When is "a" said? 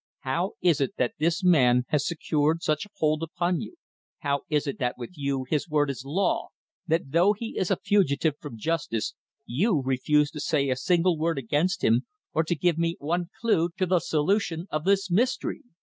2.87-2.89, 7.69-7.75, 10.71-10.75